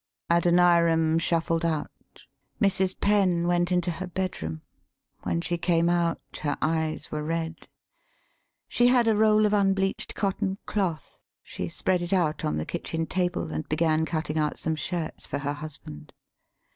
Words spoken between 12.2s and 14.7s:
on the kitchen table, and began cutting out